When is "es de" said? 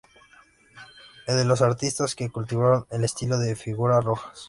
1.27-1.45